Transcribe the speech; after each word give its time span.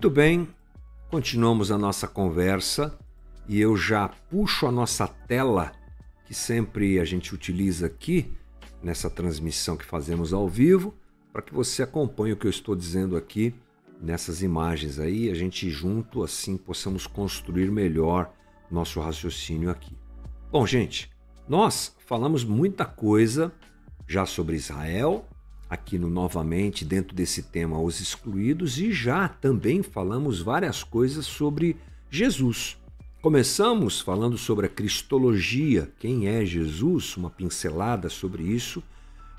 Muito 0.00 0.14
bem, 0.14 0.48
continuamos 1.10 1.70
a 1.70 1.76
nossa 1.76 2.08
conversa 2.08 2.98
e 3.46 3.60
eu 3.60 3.76
já 3.76 4.08
puxo 4.08 4.66
a 4.66 4.72
nossa 4.72 5.06
tela 5.06 5.72
que 6.24 6.32
sempre 6.32 6.98
a 6.98 7.04
gente 7.04 7.34
utiliza 7.34 7.84
aqui 7.84 8.32
nessa 8.82 9.10
transmissão 9.10 9.76
que 9.76 9.84
fazemos 9.84 10.32
ao 10.32 10.48
vivo 10.48 10.94
para 11.30 11.42
que 11.42 11.52
você 11.52 11.82
acompanhe 11.82 12.32
o 12.32 12.36
que 12.38 12.46
eu 12.46 12.50
estou 12.50 12.74
dizendo 12.74 13.14
aqui 13.14 13.54
nessas 14.00 14.40
imagens 14.40 14.98
aí, 14.98 15.30
a 15.30 15.34
gente 15.34 15.68
junto 15.68 16.24
assim 16.24 16.56
possamos 16.56 17.06
construir 17.06 17.70
melhor 17.70 18.32
nosso 18.70 19.00
raciocínio 19.00 19.68
aqui. 19.68 19.94
Bom, 20.50 20.66
gente, 20.66 21.10
nós 21.46 21.94
falamos 22.06 22.42
muita 22.42 22.86
coisa 22.86 23.52
já 24.08 24.24
sobre 24.24 24.56
Israel, 24.56 25.28
aqui 25.70 25.96
no 25.96 26.10
novamente 26.10 26.84
dentro 26.84 27.14
desse 27.14 27.44
tema 27.44 27.80
os 27.80 28.00
excluídos 28.00 28.76
e 28.78 28.92
já 28.92 29.28
também 29.28 29.84
falamos 29.84 30.40
várias 30.40 30.82
coisas 30.82 31.24
sobre 31.24 31.76
Jesus. 32.10 32.76
Começamos 33.22 34.00
falando 34.00 34.36
sobre 34.36 34.66
a 34.66 34.68
cristologia, 34.68 35.92
quem 36.00 36.26
é 36.26 36.44
Jesus, 36.44 37.16
uma 37.16 37.30
pincelada 37.30 38.08
sobre 38.08 38.42
isso. 38.42 38.82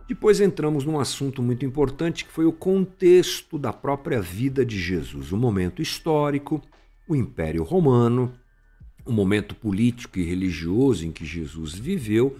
Depois 0.08 0.39
entramos 0.39 0.86
num 0.86 0.99
assunto 0.99 1.41
muito 1.41 1.66
importante 1.66 2.23
que 2.23 2.31
foi 2.31 2.45
o 2.45 2.53
contexto 2.53 3.59
da 3.59 3.73
própria 3.73 4.22
vida 4.22 4.66
de 4.66 4.80
Jesus, 4.80 5.31
o 5.31 5.38
momento 5.38 5.81
histórico, 5.81 6.61
o 7.08 7.16
Império 7.16 7.63
Romano, 7.63 8.31
o 9.05 9.11
momento 9.11 9.55
político 9.55 10.20
e 10.20 10.23
religioso 10.23 11.05
em 11.05 11.11
que 11.11 11.25
Jesus 11.25 11.73
viveu 11.73 12.38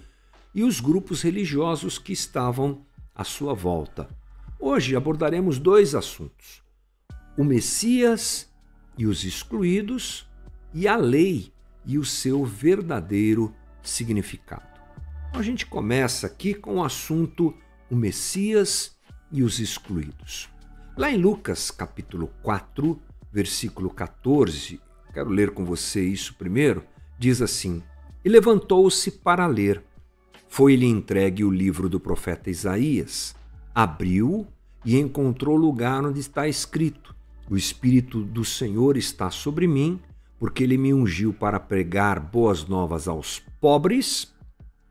e 0.54 0.62
os 0.62 0.80
grupos 0.80 1.22
religiosos 1.22 1.98
que 1.98 2.12
estavam 2.12 2.80
à 3.14 3.24
sua 3.24 3.54
volta. 3.54 4.08
Hoje 4.58 4.96
abordaremos 4.96 5.58
dois 5.58 5.94
assuntos: 5.94 6.62
o 7.36 7.44
Messias 7.44 8.50
e 8.96 9.06
os 9.06 9.24
excluídos 9.24 10.28
e 10.72 10.86
a 10.86 10.96
lei 10.96 11.52
e 11.84 11.98
o 11.98 12.04
seu 12.04 12.44
verdadeiro 12.44 13.54
significado. 13.82 14.66
Então, 15.28 15.40
a 15.40 15.44
gente 15.44 15.66
começa 15.66 16.26
aqui 16.26 16.54
com 16.54 16.76
o 16.76 16.84
assunto 16.84 17.54
o 17.90 17.96
Messias 17.96 18.96
e 19.30 19.42
os 19.42 19.58
excluídos. 19.58 20.48
Lá 20.96 21.10
em 21.10 21.16
Lucas 21.16 21.70
capítulo 21.70 22.30
4, 22.42 23.00
versículo 23.32 23.90
14, 23.90 24.80
quero 25.12 25.30
ler 25.30 25.52
com 25.52 25.64
você 25.64 26.02
isso 26.02 26.34
primeiro, 26.34 26.84
diz 27.18 27.42
assim: 27.42 27.82
E 28.24 28.28
levantou-se 28.28 29.10
para 29.10 29.46
ler. 29.46 29.82
Foi-lhe 30.52 30.84
entregue 30.84 31.44
o 31.44 31.50
livro 31.50 31.88
do 31.88 31.98
profeta 31.98 32.50
Isaías. 32.50 33.34
Abriu 33.74 34.46
e 34.84 34.98
encontrou 34.98 35.56
lugar 35.56 36.04
onde 36.04 36.20
está 36.20 36.46
escrito: 36.46 37.16
O 37.48 37.56
Espírito 37.56 38.22
do 38.22 38.44
Senhor 38.44 38.98
está 38.98 39.30
sobre 39.30 39.66
mim, 39.66 39.98
porque 40.38 40.62
ele 40.62 40.76
me 40.76 40.92
ungiu 40.92 41.32
para 41.32 41.58
pregar 41.58 42.20
boas 42.20 42.66
novas 42.66 43.08
aos 43.08 43.38
pobres, 43.62 44.30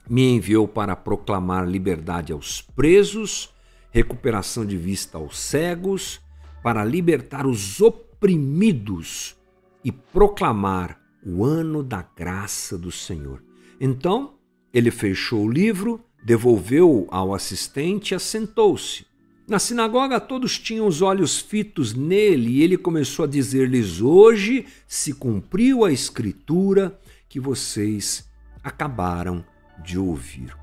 me 0.09 0.33
enviou 0.33 0.67
para 0.67 0.95
proclamar 0.95 1.69
liberdade 1.69 2.33
aos 2.33 2.59
presos, 2.59 3.53
recuperação 3.91 4.65
de 4.65 4.75
vista 4.75 5.19
aos 5.19 5.39
cegos, 5.39 6.19
para 6.63 6.83
libertar 6.83 7.45
os 7.45 7.79
oprimidos 7.79 9.35
e 9.83 9.91
proclamar 9.91 10.99
o 11.23 11.45
ano 11.45 11.83
da 11.83 12.01
graça 12.01 12.79
do 12.79 12.91
Senhor. 12.91 13.43
Então, 13.79 14.40
ele 14.73 14.91
fechou 14.91 15.45
o 15.45 15.51
livro, 15.51 15.99
devolveu 16.23 17.07
ao 17.11 17.33
assistente 17.33 18.11
e 18.11 18.15
assentou-se. 18.15 19.05
Na 19.47 19.59
sinagoga 19.59 20.19
todos 20.19 20.57
tinham 20.57 20.87
os 20.87 21.01
olhos 21.01 21.39
fitos 21.39 21.93
nele 21.93 22.51
e 22.51 22.63
ele 22.63 22.77
começou 22.77 23.25
a 23.25 23.27
dizer-lhes: 23.27 23.99
Hoje 23.99 24.65
se 24.87 25.13
cumpriu 25.13 25.83
a 25.83 25.91
escritura 25.91 26.97
que 27.27 27.39
vocês 27.39 28.29
acabaram 28.63 29.43
de 29.83 29.97
ouvir. 29.97 30.55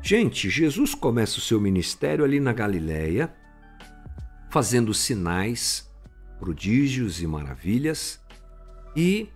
Gente, 0.00 0.48
Jesus 0.48 0.94
começa 0.94 1.38
o 1.38 1.42
seu 1.42 1.60
ministério 1.60 2.24
ali 2.24 2.38
na 2.38 2.52
Galiléia, 2.52 3.34
fazendo 4.50 4.94
sinais, 4.94 5.90
prodígios 6.38 7.20
e 7.20 7.26
maravilhas 7.26 8.20
e 8.94 9.28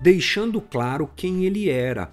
deixando 0.00 0.60
claro 0.60 1.08
quem 1.14 1.44
ele 1.44 1.70
era. 1.70 2.12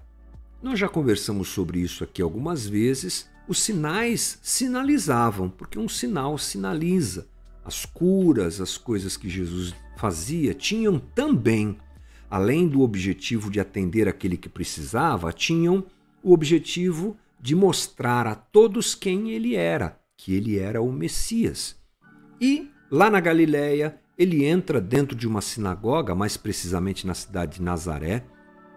Nós 0.61 0.77
já 0.77 0.89
conversamos 0.89 1.47
sobre 1.47 1.79
isso 1.79 2.03
aqui 2.03 2.21
algumas 2.21 2.67
vezes 2.67 3.29
os 3.47 3.61
sinais 3.61 4.37
sinalizavam, 4.43 5.49
porque 5.49 5.79
um 5.79 5.89
sinal 5.89 6.37
sinaliza. 6.37 7.27
As 7.65 7.85
curas, 7.85 8.61
as 8.61 8.77
coisas 8.77 9.17
que 9.17 9.29
Jesus 9.29 9.73
fazia, 9.97 10.53
tinham 10.53 10.99
também, 10.99 11.77
além 12.29 12.67
do 12.67 12.81
objetivo 12.81 13.49
de 13.49 13.59
atender 13.59 14.07
aquele 14.07 14.37
que 14.37 14.47
precisava, 14.47 15.33
tinham 15.33 15.83
o 16.21 16.33
objetivo 16.33 17.17
de 17.39 17.55
mostrar 17.55 18.27
a 18.27 18.35
todos 18.35 18.93
quem 18.93 19.31
ele 19.31 19.55
era, 19.55 19.97
que 20.15 20.33
ele 20.33 20.59
era 20.59 20.81
o 20.81 20.91
Messias. 20.91 21.75
E 22.39 22.69
lá 22.91 23.09
na 23.09 23.19
Galiléia, 23.19 23.99
ele 24.17 24.45
entra 24.45 24.81
dentro 24.81 25.15
de 25.15 25.27
uma 25.27 25.41
sinagoga, 25.41 26.13
mais 26.13 26.35
precisamente 26.37 27.07
na 27.07 27.13
cidade 27.13 27.55
de 27.55 27.61
Nazaré, 27.61 28.25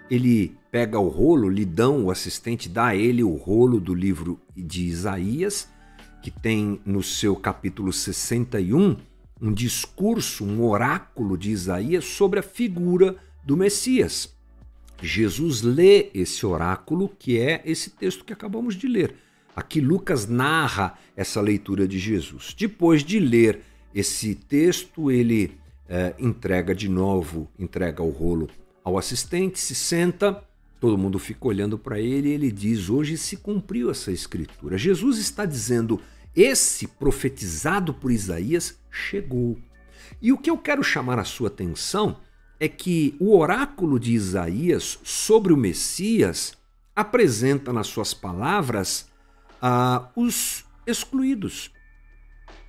ele 0.09 0.57
pega 0.73 0.99
o 0.99 1.09
rolo, 1.09 1.51
Lidão, 1.51 2.07
o 2.07 2.11
assistente, 2.11 2.67
dá 2.67 2.87
a 2.87 2.97
ele 2.97 3.23
o 3.23 3.37
rolo 3.37 3.79
do 3.79 3.95
livro 3.95 4.41
de 4.57 4.87
Isaías, 4.87 5.69
que 6.23 6.31
tem 6.31 6.81
no 6.87 7.03
seu 7.03 7.37
capítulo 7.37 7.93
61 7.93 8.97
um 9.39 9.53
discurso, 9.53 10.47
um 10.47 10.65
oráculo 10.65 11.37
de 11.37 11.51
Isaías 11.51 12.07
sobre 12.07 12.41
a 12.41 12.43
figura 12.43 13.17
do 13.45 13.55
Messias. 13.55 14.35
Jesus 15.03 15.61
lê 15.61 16.09
esse 16.15 16.47
oráculo, 16.47 17.11
que 17.19 17.39
é 17.39 17.61
esse 17.67 17.91
texto 17.91 18.25
que 18.25 18.33
acabamos 18.33 18.75
de 18.75 18.87
ler. 18.87 19.15
Aqui 19.55 19.79
Lucas 19.79 20.27
narra 20.27 20.97
essa 21.15 21.41
leitura 21.43 21.87
de 21.87 21.99
Jesus. 21.99 22.55
Depois 22.59 23.05
de 23.05 23.19
ler 23.19 23.61
esse 23.95 24.35
texto, 24.35 25.11
ele 25.11 25.53
é, 25.87 26.15
entrega 26.19 26.75
de 26.75 26.89
novo, 26.89 27.47
entrega 27.59 28.03
o 28.03 28.11
rolo 28.11 28.49
ao 28.83 28.97
assistente, 28.97 29.59
se 29.59 29.75
senta, 29.75 30.43
todo 30.83 30.99
mundo 30.99 31.17
fica 31.17 31.47
olhando 31.47 31.79
para 31.79 32.01
ele 32.01 32.29
e 32.29 32.33
ele 32.33 32.51
diz: 32.51 32.91
Hoje 32.91 33.17
se 33.17 33.37
cumpriu 33.37 33.89
essa 33.89 34.11
escritura. 34.11 34.77
Jesus 34.77 35.17
está 35.17 35.47
dizendo: 35.47 36.01
Esse 36.35 36.89
profetizado 36.89 37.95
por 37.95 38.11
Isaías 38.11 38.77
chegou. 38.91 39.57
E 40.21 40.33
o 40.33 40.39
que 40.39 40.51
eu 40.51 40.59
quero 40.59 40.83
chamar 40.83 41.21
a 41.21 41.25
sua 41.25 41.47
atenção 41.47 42.17
é 42.59 42.67
que 42.67 43.15
o 43.21 43.39
oráculo 43.39 43.97
de 44.01 44.13
Isaías 44.13 44.99
sobre 45.05 45.53
o 45.53 45.57
Messias 45.57 46.55
apresenta 46.97 47.73
nas 47.73 47.87
suas 47.87 48.13
palavras 48.13 49.07
ah, 49.61 50.11
os 50.17 50.65
excluídos. 50.85 51.71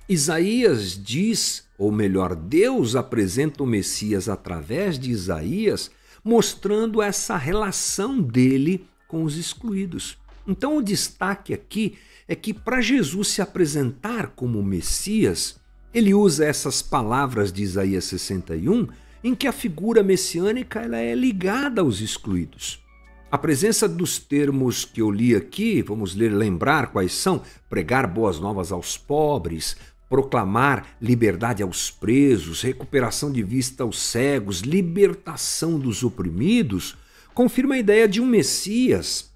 Isaías 0.08 1.02
diz, 1.02 1.66
ou 1.76 1.90
melhor, 1.90 2.36
Deus 2.36 2.94
apresenta 2.94 3.64
o 3.64 3.66
Messias 3.66 4.28
através 4.28 5.00
de 5.00 5.10
Isaías 5.10 5.90
mostrando 6.24 7.02
essa 7.02 7.36
relação 7.36 8.20
dele 8.20 8.86
com 9.06 9.22
os 9.22 9.36
excluídos. 9.36 10.16
Então, 10.46 10.78
o 10.78 10.82
destaque 10.82 11.52
aqui 11.52 11.98
é 12.26 12.34
que 12.34 12.54
para 12.54 12.80
Jesus 12.80 13.28
se 13.28 13.42
apresentar 13.42 14.28
como 14.28 14.62
Messias, 14.62 15.60
ele 15.92 16.14
usa 16.14 16.44
essas 16.44 16.82
palavras 16.82 17.52
de 17.52 17.62
Isaías 17.62 18.04
61, 18.04 18.88
em 19.22 19.34
que 19.34 19.46
a 19.46 19.52
figura 19.52 20.02
messiânica 20.02 20.80
ela 20.80 20.98
é 20.98 21.14
ligada 21.14 21.80
aos 21.80 22.00
excluídos. 22.00 22.82
A 23.30 23.38
presença 23.38 23.88
dos 23.88 24.18
termos 24.18 24.84
que 24.84 25.02
eu 25.02 25.10
li 25.10 25.34
aqui, 25.34 25.82
vamos 25.82 26.14
ler, 26.14 26.30
lembrar 26.30 26.92
quais 26.92 27.12
são: 27.12 27.42
pregar 27.68 28.06
boas 28.06 28.38
novas 28.38 28.70
aos 28.70 28.96
pobres, 28.96 29.76
proclamar 30.14 30.96
liberdade 31.02 31.60
aos 31.60 31.90
presos, 31.90 32.62
recuperação 32.62 33.32
de 33.32 33.42
vista 33.42 33.82
aos 33.82 34.00
cegos, 34.00 34.60
libertação 34.60 35.76
dos 35.76 36.04
oprimidos, 36.04 36.96
confirma 37.34 37.74
a 37.74 37.78
ideia 37.78 38.06
de 38.06 38.20
um 38.20 38.26
Messias 38.26 39.34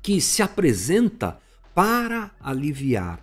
que 0.00 0.20
se 0.20 0.40
apresenta 0.40 1.40
para 1.74 2.30
aliviar 2.38 3.20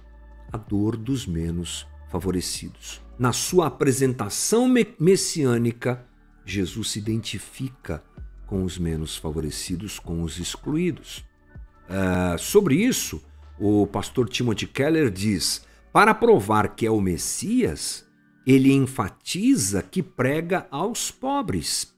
a 0.51 0.57
dor 0.57 0.97
dos 0.97 1.25
menos 1.25 1.87
favorecidos. 2.11 3.01
Na 3.17 3.31
sua 3.31 3.67
apresentação 3.67 4.67
messiânica, 4.99 6.05
Jesus 6.45 6.91
se 6.91 6.99
identifica 6.99 8.03
com 8.45 8.65
os 8.65 8.77
menos 8.77 9.15
favorecidos, 9.15 9.97
com 9.97 10.23
os 10.23 10.39
excluídos. 10.39 11.23
Uh, 11.87 12.37
sobre 12.37 12.75
isso, 12.75 13.23
o 13.57 13.87
pastor 13.87 14.27
Timothy 14.27 14.67
Keller 14.67 15.09
diz: 15.09 15.65
para 15.95 16.13
provar 16.13 16.75
que 16.75 16.85
é 16.85 16.91
o 16.91 16.99
Messias, 16.99 18.05
ele 18.45 18.73
enfatiza 18.73 19.81
que 19.81 20.03
prega 20.03 20.67
aos 20.69 21.09
pobres. 21.09 21.95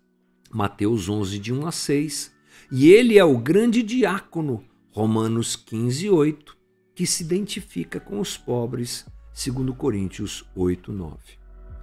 Mateus 0.54 1.10
11, 1.10 1.40
de 1.40 1.52
1 1.52 1.66
a 1.66 1.72
6. 1.72 2.32
E 2.72 2.92
ele 2.92 3.18
é 3.18 3.26
o 3.26 3.40
grande 3.40 3.82
diácono, 3.82 4.64
Romanos 4.92 5.56
15, 5.56 6.12
8, 6.12 6.56
que 6.94 7.08
se 7.08 7.24
identifica 7.24 8.00
com 8.00 8.20
os 8.20 8.38
pobres, 8.38 9.04
segundo 9.34 9.74
Coríntios 9.74 10.46
8, 10.56 10.92
9. 10.94 11.18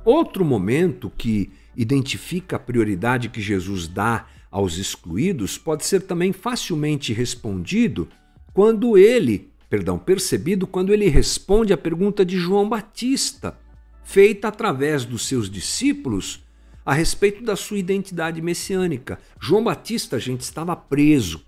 Outro 0.05 0.45
momento 0.45 1.11
que 1.19 1.51
identifica 1.75 2.55
a 2.55 2.61
prioridade 2.61 3.29
que 3.29 3.41
Jesus 3.41 3.89
dá 3.89 4.29
aos 4.53 4.79
excluídos 4.79 5.59
pode 5.59 5.85
ser 5.85 6.03
também 6.03 6.33
facilmente 6.33 7.13
respondido 7.13 8.09
quando 8.53 8.97
ele, 8.97 9.53
perdão, 9.75 9.99
percebido 9.99 10.69
quando 10.69 10.93
ele 10.93 11.09
responde 11.09 11.73
à 11.73 11.76
pergunta 11.76 12.25
de 12.25 12.38
João 12.38 12.69
Batista, 12.69 13.59
feita 14.05 14.47
através 14.47 15.05
dos 15.05 15.26
seus 15.26 15.50
discípulos 15.50 16.44
a 16.87 16.94
respeito 16.94 17.43
da 17.43 17.56
sua 17.56 17.76
identidade 17.76 18.41
messiânica. 18.41 19.19
João 19.41 19.65
Batista, 19.65 20.17
gente 20.21 20.43
estava 20.43 20.76
preso 20.76 21.44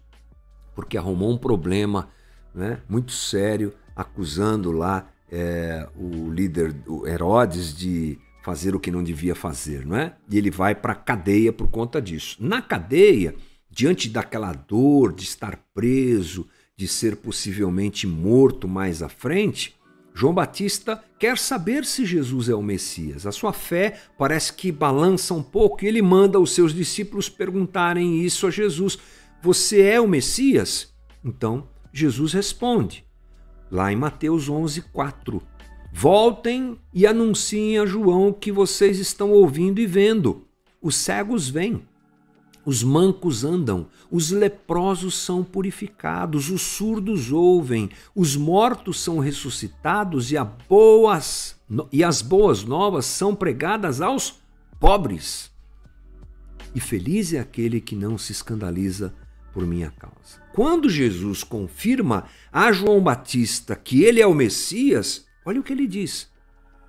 porque 0.74 0.98
arrumou 0.98 1.30
um 1.30 1.38
problema 1.38 2.08
né, 2.52 2.80
muito 2.88 3.12
sério, 3.12 3.72
acusando 3.94 4.72
lá 4.72 5.08
é, 5.30 5.88
o 5.94 6.28
líder 6.28 6.74
o 6.84 7.06
Herodes 7.06 7.72
de 7.76 8.18
fazer 8.42 8.74
o 8.74 8.80
que 8.80 8.90
não 8.90 9.04
devia 9.04 9.36
fazer, 9.36 9.86
não 9.86 9.96
é? 9.96 10.16
E 10.28 10.36
ele 10.36 10.50
vai 10.50 10.74
para 10.74 10.94
a 10.94 10.96
cadeia 10.96 11.52
por 11.52 11.68
conta 11.68 12.02
disso. 12.02 12.36
Na 12.40 12.60
cadeia, 12.60 13.36
diante 13.70 14.08
daquela 14.08 14.52
dor 14.52 15.12
de 15.12 15.22
estar 15.22 15.56
preso, 15.72 16.48
de 16.76 16.86
ser 16.86 17.16
possivelmente 17.16 18.06
morto 18.06 18.68
mais 18.68 19.02
à 19.02 19.08
frente, 19.08 19.74
João 20.14 20.34
Batista 20.34 21.02
quer 21.18 21.38
saber 21.38 21.84
se 21.84 22.04
Jesus 22.04 22.48
é 22.48 22.54
o 22.54 22.62
Messias. 22.62 23.26
A 23.26 23.32
sua 23.32 23.52
fé 23.52 23.98
parece 24.18 24.52
que 24.52 24.70
balança 24.70 25.32
um 25.32 25.42
pouco 25.42 25.84
e 25.84 25.88
ele 25.88 26.02
manda 26.02 26.38
os 26.38 26.54
seus 26.54 26.74
discípulos 26.74 27.28
perguntarem 27.28 28.22
isso 28.22 28.46
a 28.46 28.50
Jesus: 28.50 28.98
Você 29.42 29.82
é 29.82 30.00
o 30.00 30.08
Messias? 30.08 30.94
Então 31.24 31.68
Jesus 31.92 32.32
responde, 32.34 33.04
lá 33.70 33.90
em 33.90 33.96
Mateus 33.96 34.48
11, 34.48 34.82
4. 34.82 35.42
Voltem 35.92 36.78
e 36.92 37.06
anunciem 37.06 37.78
a 37.78 37.86
João 37.86 38.32
que 38.32 38.52
vocês 38.52 38.98
estão 38.98 39.32
ouvindo 39.32 39.80
e 39.80 39.86
vendo. 39.86 40.46
Os 40.80 40.96
cegos 40.96 41.48
vêm, 41.48 41.82
os 42.66 42.82
mancos 42.82 43.44
andam, 43.44 43.86
os 44.10 44.30
leprosos 44.30 45.14
são 45.14 45.42
purificados, 45.42 46.50
os 46.50 46.60
surdos 46.60 47.32
ouvem, 47.32 47.88
os 48.14 48.36
mortos 48.36 49.00
são 49.00 49.18
ressuscitados 49.18 50.30
e, 50.30 50.36
boas, 50.68 51.58
e 51.90 52.04
as 52.04 52.20
boas 52.20 52.64
novas 52.64 53.06
são 53.06 53.34
pregadas 53.34 54.02
aos 54.02 54.40
pobres. 54.78 55.50
E 56.74 56.80
feliz 56.80 57.32
é 57.32 57.38
aquele 57.38 57.80
que 57.80 57.96
não 57.96 58.18
se 58.18 58.32
escandaliza 58.32 59.14
por 59.54 59.66
minha 59.66 59.90
causa. 59.92 60.42
Quando 60.52 60.90
Jesus 60.90 61.42
confirma 61.42 62.24
a 62.52 62.70
João 62.70 63.00
Batista 63.00 63.74
que 63.74 64.02
ele 64.02 64.20
é 64.20 64.26
o 64.26 64.34
Messias, 64.34 65.24
Olha 65.46 65.60
o 65.60 65.62
que 65.62 65.72
ele 65.72 65.86
diz. 65.86 66.28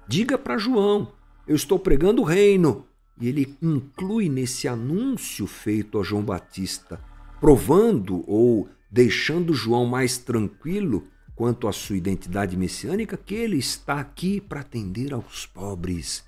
Diga 0.08 0.36
para 0.36 0.58
João: 0.58 1.14
eu 1.48 1.56
estou 1.56 1.78
pregando 1.78 2.24
o 2.24 2.26
reino. 2.26 2.88
E 3.20 3.28
ele 3.28 3.58
inclui 3.62 4.30
nesse 4.30 4.68
anúncio 4.68 5.48
feito 5.48 6.00
a 6.00 6.04
João 6.04 6.24
Batista, 6.24 7.02
provando 7.40 8.24
ou 8.30 8.70
deixando 8.92 9.54
João 9.54 9.86
mais 9.86 10.18
tranquilo 10.18 11.08
quanto 11.36 11.68
à 11.68 11.72
sua 11.72 11.98
identidade 11.98 12.58
messiânica, 12.58 13.18
que 13.18 13.36
ele 13.36 13.58
está 13.58 14.00
aqui 14.00 14.42
para 14.42 14.62
atender 14.62 15.14
aos 15.14 15.46
pobres, 15.46 16.24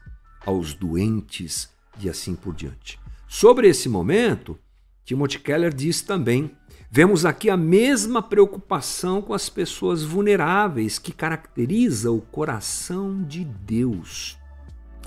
aos 0.46 0.74
doentes 0.74 1.70
e 2.00 2.10
assim 2.10 2.36
por 2.36 2.54
diante. 2.54 3.00
Sobre 3.28 3.68
esse 3.68 3.90
momento, 3.90 4.58
Timothy 5.06 5.40
Keller 5.40 5.74
diz 5.74 6.02
também 6.02 6.52
Vemos 6.92 7.24
aqui 7.24 7.52
a 7.52 7.58
mesma 7.58 8.20
preocupação 8.20 9.22
com 9.22 9.32
as 9.32 9.48
pessoas 9.48 10.04
vulneráveis 10.04 10.98
que 10.98 11.12
caracteriza 11.12 12.12
o 12.12 12.20
coração 12.20 13.22
de 13.24 13.46
Deus. 13.46 14.40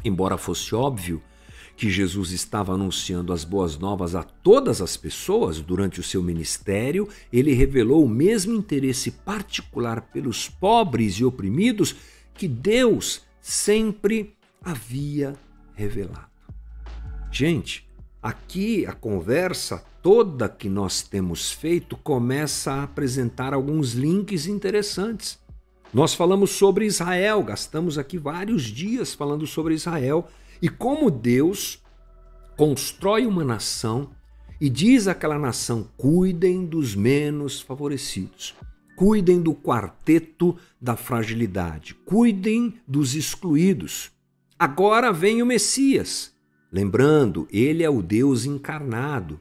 Embora 0.05 0.39
fosse 0.39 0.77
óbvio 0.77 1.21
que 1.83 1.91
Jesus 1.91 2.31
estava 2.31 2.75
anunciando 2.75 3.33
as 3.33 3.43
boas 3.43 3.77
novas 3.77 4.15
a 4.15 4.23
todas 4.23 4.81
as 4.81 4.97
pessoas 4.97 5.61
durante 5.61 5.99
o 5.99 6.03
seu 6.03 6.23
ministério, 6.23 7.09
ele 7.33 7.55
revelou 7.55 8.05
o 8.05 8.09
mesmo 8.09 8.55
interesse 8.55 9.11
particular 9.11 10.01
pelos 10.01 10.49
pobres 10.49 11.15
e 11.15 11.25
oprimidos 11.25 11.97
que 12.35 12.47
Deus 12.47 13.23
sempre 13.41 14.33
havia 14.63 15.35
revelado. 15.75 16.29
Gente, 17.33 17.85
aqui 18.23 18.87
a 18.87 18.93
conversa 18.93 19.85
toda 20.01 20.49
que 20.49 20.69
nós 20.69 21.03
temos 21.03 21.51
feito 21.51 21.97
começa 21.97 22.75
a 22.75 22.83
apresentar 22.85 23.53
alguns 23.53 23.95
links 23.95 24.47
interessantes. 24.47 25.37
Nós 25.93 26.15
falamos 26.15 26.53
sobre 26.53 26.87
Israel, 26.87 27.43
gastamos 27.43 27.99
aqui 27.99 28.19
vários 28.19 28.63
dias 28.63 29.13
falando 29.13 29.49
sobre 29.49 29.75
Israel 29.75 30.29
e 30.63 30.69
como 30.69 31.11
Deus 31.11 31.83
constrói 32.57 33.27
uma 33.27 33.45
nação 33.45 34.11
e 34.61 34.71
diz 34.71 35.09
àquela 35.09 35.37
nação: 35.37 35.89
cuidem 35.97 36.65
dos 36.65 36.95
menos 36.95 37.61
favorecidos, 37.61 38.55
cuidem 38.95 39.43
do 39.43 39.53
quarteto 39.53 40.57
da 40.81 40.95
fragilidade, 40.95 41.95
cuidem 42.05 42.75
dos 42.87 43.17
excluídos. 43.17 44.13
Agora 44.57 45.13
vem 45.13 45.43
o 45.43 45.47
Messias. 45.47 46.33
Lembrando, 46.71 47.49
ele 47.51 47.83
é 47.83 47.91
o 47.91 48.01
Deus 48.01 48.47
encarnado. 48.47 49.41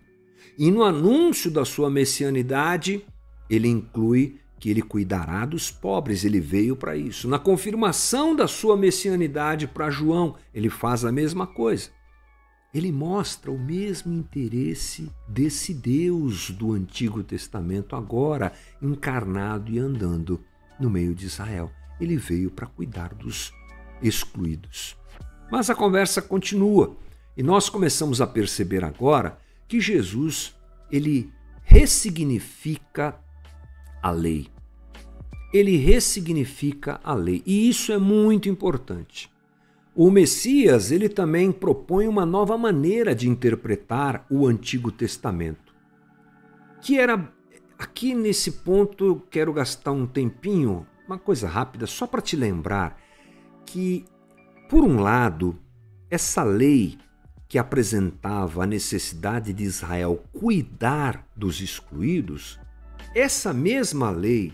E 0.57 0.71
no 0.71 0.83
anúncio 0.83 1.49
da 1.49 1.63
sua 1.63 1.89
messianidade, 1.89 3.05
ele 3.49 3.67
inclui 3.67 4.39
que 4.61 4.69
ele 4.69 4.83
cuidará 4.83 5.43
dos 5.43 5.71
pobres, 5.71 6.23
ele 6.23 6.39
veio 6.39 6.75
para 6.75 6.95
isso. 6.95 7.27
Na 7.27 7.39
confirmação 7.39 8.35
da 8.35 8.47
sua 8.47 8.77
messianidade 8.77 9.67
para 9.67 9.89
João, 9.89 10.35
ele 10.53 10.69
faz 10.69 11.03
a 11.03 11.11
mesma 11.11 11.47
coisa. 11.47 11.89
Ele 12.71 12.91
mostra 12.91 13.51
o 13.51 13.57
mesmo 13.57 14.13
interesse 14.13 15.11
desse 15.27 15.73
Deus 15.73 16.51
do 16.51 16.73
Antigo 16.73 17.23
Testamento, 17.23 17.95
agora 17.95 18.53
encarnado 18.79 19.71
e 19.71 19.79
andando 19.79 20.39
no 20.79 20.91
meio 20.91 21.15
de 21.15 21.25
Israel. 21.25 21.71
Ele 21.99 22.15
veio 22.15 22.51
para 22.51 22.67
cuidar 22.67 23.15
dos 23.15 23.51
excluídos. 23.99 24.95
Mas 25.51 25.71
a 25.71 25.75
conversa 25.75 26.21
continua 26.21 26.95
e 27.35 27.41
nós 27.41 27.67
começamos 27.67 28.21
a 28.21 28.27
perceber 28.27 28.83
agora 28.83 29.39
que 29.67 29.81
Jesus 29.81 30.55
ele 30.91 31.33
ressignifica 31.63 33.19
a 34.01 34.11
lei. 34.11 34.47
Ele 35.53 35.75
ressignifica 35.77 36.99
a 37.03 37.13
lei, 37.13 37.43
e 37.45 37.69
isso 37.69 37.91
é 37.91 37.97
muito 37.97 38.47
importante. 38.47 39.29
O 39.93 40.09
Messias, 40.09 40.91
ele 40.91 41.09
também 41.09 41.51
propõe 41.51 42.07
uma 42.07 42.25
nova 42.25 42.57
maneira 42.57 43.13
de 43.13 43.27
interpretar 43.27 44.25
o 44.29 44.47
Antigo 44.47 44.91
Testamento. 44.91 45.73
Que 46.81 46.97
era 46.97 47.31
aqui 47.77 48.15
nesse 48.15 48.51
ponto 48.51 49.21
quero 49.29 49.51
gastar 49.51 49.91
um 49.91 50.07
tempinho, 50.07 50.87
uma 51.05 51.19
coisa 51.19 51.47
rápida 51.47 51.85
só 51.85 52.07
para 52.07 52.21
te 52.21 52.37
lembrar 52.37 52.97
que 53.65 54.05
por 54.71 54.85
um 54.85 55.01
lado, 55.01 55.59
essa 56.09 56.43
lei 56.43 56.97
que 57.49 57.57
apresentava 57.57 58.63
a 58.63 58.65
necessidade 58.65 59.51
de 59.51 59.65
Israel 59.65 60.23
cuidar 60.31 61.27
dos 61.35 61.59
excluídos, 61.59 62.57
essa 63.13 63.53
mesma 63.53 64.09
lei 64.09 64.53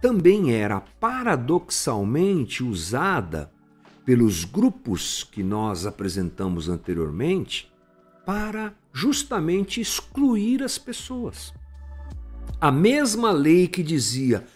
também 0.00 0.52
era 0.52 0.80
paradoxalmente 0.80 2.62
usada 2.62 3.50
pelos 4.04 4.44
grupos 4.44 5.24
que 5.24 5.42
nós 5.42 5.84
apresentamos 5.84 6.68
anteriormente 6.68 7.70
para 8.24 8.72
justamente 8.92 9.80
excluir 9.80 10.62
as 10.62 10.78
pessoas. 10.78 11.52
A 12.60 12.70
mesma 12.70 13.30
lei 13.30 13.66
que 13.66 13.82
dizia 13.82 14.46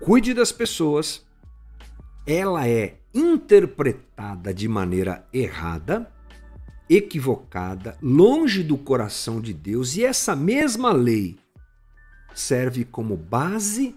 cuide 0.00 0.34
das 0.34 0.50
pessoas, 0.50 1.24
ela 2.26 2.66
é 2.66 2.98
interpretada 3.14 4.52
de 4.52 4.66
maneira 4.66 5.26
errada 5.32 6.10
equivocada, 6.90 7.96
longe 8.02 8.62
do 8.62 8.76
coração 8.76 9.40
de 9.40 9.54
Deus, 9.54 9.96
e 9.96 10.04
essa 10.04 10.36
mesma 10.36 10.92
lei 10.92 11.38
serve 12.34 12.84
como 12.84 13.16
base 13.16 13.94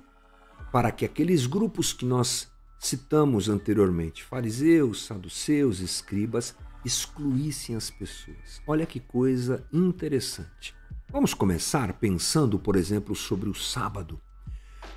para 0.71 0.91
que 0.91 1.05
aqueles 1.05 1.45
grupos 1.45 1.93
que 1.93 2.05
nós 2.05 2.49
citamos 2.79 3.49
anteriormente, 3.49 4.23
fariseus, 4.23 5.05
saduceus, 5.05 5.79
escribas, 5.79 6.55
excluíssem 6.83 7.75
as 7.75 7.89
pessoas. 7.89 8.61
Olha 8.67 8.85
que 8.85 8.99
coisa 8.99 9.65
interessante. 9.71 10.75
Vamos 11.09 11.33
começar 11.33 11.93
pensando, 11.93 12.59
por 12.59 12.75
exemplo, 12.75 13.15
sobre 13.15 13.49
o 13.49 13.55
sábado. 13.55 14.19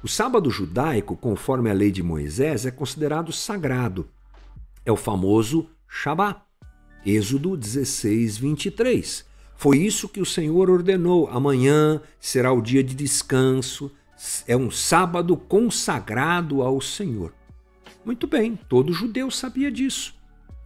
O 0.02 0.08
sábado 0.08 0.50
judaico, 0.50 1.16
conforme 1.16 1.70
a 1.70 1.72
lei 1.72 1.90
de 1.90 2.02
Moisés, 2.02 2.66
é 2.66 2.70
considerado 2.70 3.32
sagrado. 3.32 4.08
É 4.84 4.92
o 4.92 4.96
famoso 4.96 5.68
Shabat. 5.88 6.40
Êxodo 7.06 7.56
16, 7.56 8.36
23. 8.36 9.27
Foi 9.58 9.76
isso 9.76 10.08
que 10.08 10.20
o 10.20 10.24
Senhor 10.24 10.70
ordenou. 10.70 11.28
Amanhã 11.32 12.00
será 12.20 12.52
o 12.52 12.62
dia 12.62 12.80
de 12.80 12.94
descanso, 12.94 13.90
é 14.46 14.56
um 14.56 14.70
sábado 14.70 15.36
consagrado 15.36 16.62
ao 16.62 16.80
Senhor. 16.80 17.34
Muito 18.04 18.28
bem, 18.28 18.56
todo 18.68 18.92
judeu 18.92 19.32
sabia 19.32 19.68
disso. 19.68 20.14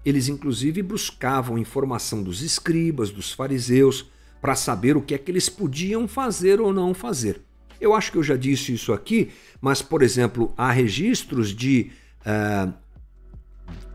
Eles, 0.05 0.29
inclusive, 0.29 0.83
buscavam 0.83 1.57
informação 1.57 2.23
dos 2.23 2.43
escribas, 2.43 3.11
dos 3.11 3.33
fariseus, 3.33 4.11
para 4.43 4.55
saber 4.55 4.95
o 4.95 5.01
que 5.01 5.15
é 5.15 5.19
que 5.19 5.31
eles 5.31 5.49
podiam 5.49 6.07
fazer 6.07 6.61
ou 6.61 6.71
não 6.71 6.93
fazer. 6.93 7.41
Eu 7.81 7.95
acho 7.95 8.13
que 8.13 8.19
eu 8.19 8.23
já 8.23 8.37
disse 8.37 8.75
isso 8.75 8.93
aqui, 8.93 9.31
mas, 9.59 9.81
por 9.81 10.03
exemplo, 10.03 10.53
há 10.55 10.71
registros 10.71 11.57
de 11.57 11.91
uh, 12.27 12.71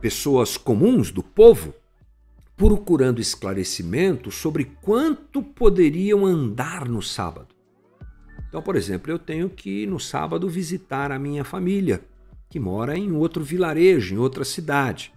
pessoas 0.02 0.58
comuns 0.58 1.12
do 1.12 1.22
povo 1.22 1.72
procurando 2.58 3.22
esclarecimento 3.22 4.32
sobre 4.32 4.66
quanto 4.82 5.44
poderiam 5.44 6.26
andar 6.26 6.90
no 6.90 7.04
sábado. 7.04 7.56
Então, 8.50 8.64
por 8.64 8.76
exemplo, 8.76 9.12
eu 9.12 9.20
tenho 9.20 9.48
que 9.48 9.86
no 9.86 10.00
sábado 10.00 10.50
visitar 10.50 11.12
a 11.12 11.20
minha 11.20 11.44
família, 11.44 12.04
que 12.50 12.60
mora 12.60 12.98
em 12.98 13.12
outro 13.12 13.44
vilarejo, 13.44 14.16
em 14.16 14.18
outra 14.18 14.44
cidade. 14.44 15.14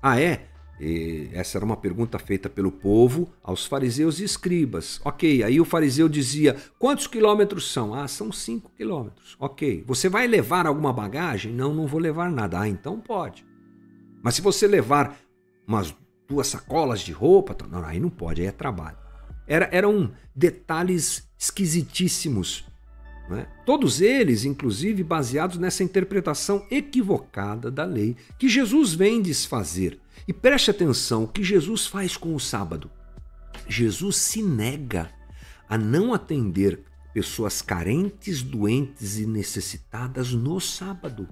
Ah, 0.00 0.20
é? 0.20 0.46
E 0.78 1.30
essa 1.32 1.58
era 1.58 1.64
uma 1.64 1.76
pergunta 1.76 2.18
feita 2.18 2.50
pelo 2.50 2.70
povo 2.70 3.32
aos 3.42 3.64
fariseus 3.64 4.20
e 4.20 4.24
escribas. 4.24 5.00
Ok, 5.04 5.42
aí 5.42 5.58
o 5.58 5.64
fariseu 5.64 6.08
dizia: 6.08 6.54
quantos 6.78 7.06
quilômetros 7.06 7.72
são? 7.72 7.94
Ah, 7.94 8.06
são 8.06 8.30
cinco 8.30 8.70
quilômetros. 8.76 9.36
Ok. 9.40 9.82
Você 9.86 10.08
vai 10.08 10.26
levar 10.26 10.66
alguma 10.66 10.92
bagagem? 10.92 11.50
Não, 11.50 11.74
não 11.74 11.86
vou 11.86 11.98
levar 11.98 12.30
nada. 12.30 12.60
Ah, 12.60 12.68
então 12.68 13.00
pode. 13.00 13.44
Mas 14.22 14.34
se 14.34 14.42
você 14.42 14.66
levar 14.68 15.18
umas 15.66 15.94
duas 16.28 16.48
sacolas 16.48 17.00
de 17.00 17.12
roupa, 17.12 17.56
não, 17.68 17.84
aí 17.84 18.00
não 18.00 18.10
pode, 18.10 18.40
aí 18.40 18.46
é 18.46 18.52
trabalho. 18.52 18.96
Era, 19.46 19.68
eram 19.72 20.12
detalhes 20.34 21.28
esquisitíssimos. 21.38 22.64
Né? 23.28 23.46
Todos 23.64 24.00
eles, 24.00 24.44
inclusive, 24.44 25.02
baseados 25.02 25.58
nessa 25.58 25.84
interpretação 25.84 26.66
equivocada 26.70 27.70
da 27.70 27.84
lei 27.84 28.16
que 28.38 28.48
Jesus 28.48 28.94
vem 28.94 29.22
desfazer. 29.22 30.00
E 30.26 30.32
preste 30.32 30.70
atenção 30.70 31.24
o 31.24 31.28
que 31.28 31.44
Jesus 31.44 31.86
faz 31.86 32.16
com 32.16 32.34
o 32.34 32.40
sábado. 32.40 32.90
Jesus 33.68 34.16
se 34.16 34.42
nega 34.42 35.10
a 35.68 35.76
não 35.76 36.12
atender 36.12 36.80
pessoas 37.12 37.62
carentes, 37.62 38.42
doentes 38.42 39.18
e 39.18 39.26
necessitadas 39.26 40.32
no 40.32 40.60
sábado. 40.60 41.28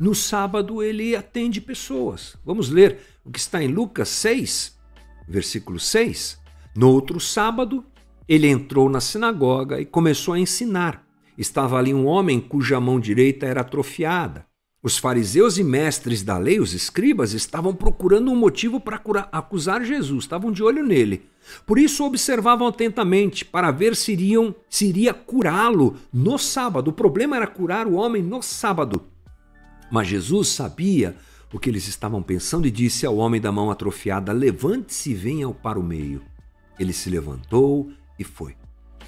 No 0.00 0.14
sábado 0.14 0.82
ele 0.82 1.16
atende 1.16 1.60
pessoas. 1.60 2.36
Vamos 2.44 2.70
ler 2.70 2.98
o 3.24 3.30
que 3.30 3.38
está 3.38 3.62
em 3.62 3.68
Lucas 3.68 4.08
6, 4.08 4.78
versículo 5.26 5.80
6. 5.80 6.38
No 6.76 6.90
outro 6.90 7.18
sábado, 7.18 7.84
ele 8.28 8.46
entrou 8.46 8.88
na 8.88 9.00
sinagoga 9.00 9.80
e 9.80 9.84
começou 9.84 10.34
a 10.34 10.38
ensinar. 10.38 11.04
Estava 11.36 11.78
ali 11.78 11.92
um 11.92 12.06
homem 12.06 12.40
cuja 12.40 12.80
mão 12.80 13.00
direita 13.00 13.46
era 13.46 13.62
atrofiada. 13.62 14.46
Os 14.80 14.96
fariseus 14.96 15.58
e 15.58 15.64
mestres 15.64 16.22
da 16.22 16.38
lei, 16.38 16.60
os 16.60 16.72
escribas, 16.72 17.32
estavam 17.32 17.74
procurando 17.74 18.30
um 18.30 18.36
motivo 18.36 18.78
para 18.78 19.02
acusar 19.32 19.84
Jesus, 19.84 20.22
estavam 20.22 20.52
de 20.52 20.62
olho 20.62 20.84
nele. 20.84 21.26
Por 21.66 21.78
isso 21.78 22.04
observavam 22.04 22.68
atentamente 22.68 23.44
para 23.44 23.72
ver 23.72 23.96
se, 23.96 24.12
iriam, 24.12 24.54
se 24.70 24.86
iria 24.86 25.12
curá-lo 25.12 25.96
no 26.12 26.38
sábado. 26.38 26.88
O 26.88 26.92
problema 26.92 27.36
era 27.36 27.46
curar 27.48 27.88
o 27.88 27.94
homem 27.94 28.22
no 28.22 28.40
sábado. 28.40 29.02
Mas 29.90 30.06
Jesus 30.06 30.48
sabia 30.48 31.16
o 31.52 31.58
que 31.58 31.70
eles 31.70 31.88
estavam 31.88 32.22
pensando 32.22 32.66
e 32.66 32.70
disse 32.70 33.06
ao 33.06 33.16
homem 33.16 33.40
da 33.40 33.50
mão 33.50 33.70
atrofiada: 33.70 34.32
Levante-se 34.32 35.10
e 35.10 35.14
venha 35.14 35.48
para 35.50 35.78
o 35.78 35.82
meio. 35.82 36.22
Ele 36.78 36.92
se 36.92 37.10
levantou 37.10 37.90
e 38.18 38.24
foi. 38.24 38.54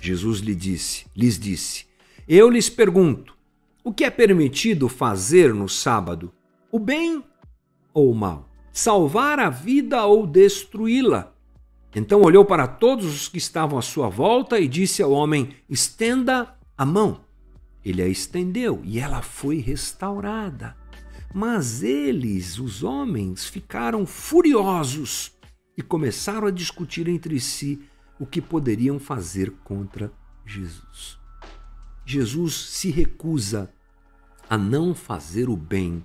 Jesus 0.00 0.40
lhe 0.40 0.54
disse, 0.54 1.04
lhes 1.14 1.38
disse: 1.38 1.87
Eu 2.26 2.49
lhes 2.49 2.70
pergunto, 2.70 3.37
o 3.84 3.92
que 3.92 4.04
é 4.04 4.10
permitido 4.10 4.88
fazer 4.88 5.54
no 5.54 5.68
sábado? 5.68 6.32
O 6.72 6.78
bem 6.78 7.22
ou 7.92 8.10
o 8.10 8.14
mal? 8.14 8.49
Salvar 8.72 9.38
a 9.38 9.50
vida 9.50 10.04
ou 10.06 10.26
destruí-la? 10.26 11.32
Então 11.94 12.22
olhou 12.22 12.44
para 12.44 12.66
todos 12.66 13.04
os 13.04 13.28
que 13.28 13.38
estavam 13.38 13.78
à 13.78 13.82
sua 13.82 14.08
volta 14.08 14.58
e 14.58 14.68
disse 14.68 15.02
ao 15.02 15.10
homem: 15.10 15.50
Estenda 15.68 16.54
a 16.76 16.87
mão. 16.87 17.20
Ele 17.84 18.02
a 18.02 18.08
estendeu 18.08 18.80
e 18.84 18.99
ela 18.99 19.22
foi 19.22 19.58
restaurada. 19.58 20.76
Mas 21.32 21.82
eles, 21.82 22.58
os 22.58 22.82
homens, 22.82 23.46
ficaram 23.46 24.04
furiosos 24.04 25.32
e 25.76 25.82
começaram 25.82 26.49
a 26.49 26.50
discutir 26.50 27.08
entre 27.08 27.38
si 27.40 27.80
o 28.18 28.26
que 28.26 28.40
poderiam 28.40 28.99
fazer 28.99 29.50
contra 29.64 30.12
Jesus. 30.44 31.18
Jesus 32.04 32.54
se 32.54 32.90
recusa 32.90 33.72
a 34.49 34.58
não 34.58 34.94
fazer 34.94 35.49
o 35.49 35.56
bem 35.56 36.04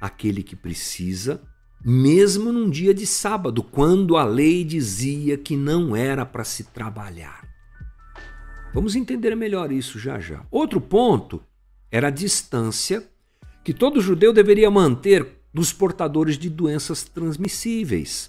àquele 0.00 0.42
que 0.42 0.54
precisa, 0.54 1.42
mesmo 1.84 2.52
num 2.52 2.70
dia 2.70 2.94
de 2.94 3.06
sábado, 3.06 3.62
quando 3.62 4.16
a 4.16 4.24
lei 4.24 4.64
dizia 4.64 5.36
que 5.36 5.56
não 5.56 5.94
era 5.94 6.24
para 6.24 6.44
se 6.44 6.64
trabalhar. 6.64 7.53
Vamos 8.74 8.96
entender 8.96 9.36
melhor 9.36 9.70
isso 9.70 10.00
já 10.00 10.18
já. 10.18 10.44
Outro 10.50 10.80
ponto 10.80 11.40
era 11.92 12.08
a 12.08 12.10
distância 12.10 13.08
que 13.62 13.72
todo 13.72 14.00
judeu 14.00 14.32
deveria 14.32 14.68
manter 14.68 15.38
dos 15.54 15.72
portadores 15.72 16.36
de 16.36 16.50
doenças 16.50 17.04
transmissíveis, 17.04 18.28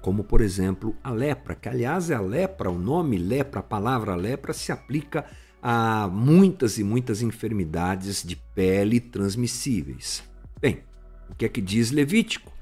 como 0.00 0.24
por 0.24 0.40
exemplo 0.40 0.96
a 1.04 1.10
lepra, 1.10 1.54
que 1.54 1.68
aliás 1.68 2.08
é 2.08 2.14
a 2.14 2.20
lepra, 2.22 2.70
o 2.70 2.78
nome 2.78 3.18
lepra, 3.18 3.60
a 3.60 3.62
palavra 3.62 4.14
lepra 4.16 4.54
se 4.54 4.72
aplica 4.72 5.26
a 5.62 6.08
muitas 6.08 6.78
e 6.78 6.82
muitas 6.82 7.20
enfermidades 7.20 8.22
de 8.22 8.34
pele 8.34 8.98
transmissíveis. 8.98 10.24
Bem, 10.58 10.84
o 11.28 11.34
que 11.34 11.44
é 11.44 11.50
que 11.50 11.60
diz 11.60 11.90
Levítico? 11.90 12.55